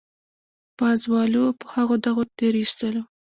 پازوالو 0.77 1.45
په 1.59 1.65
هغو 1.75 1.95
دغو 2.05 2.23
تېرېستلو. 2.37 3.01